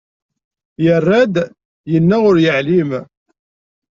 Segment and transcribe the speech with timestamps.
[0.83, 1.35] Yerra-d,
[1.91, 2.91] yenna ur yeεlim.